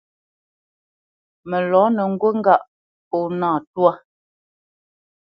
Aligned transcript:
Mə 1.49 1.57
lɔ̌nə 1.69 2.01
ŋgút 2.11 2.35
ŋgâʼ 2.39 2.65
pó 3.09 3.17
nâ 3.39 3.49
twá. 3.71 3.91